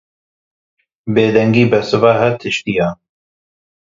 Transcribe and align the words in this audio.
Bêdengî, 1.13 1.63
bersiva 1.71 2.13
her 2.21 2.33
tiştî 2.41 2.73
ye. 2.79 2.89